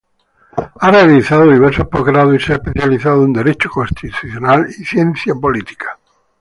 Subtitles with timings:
[0.79, 5.99] Ha realizado diversos posgrados y se ha especializado en Derecho Constitucional y Ciencia Política.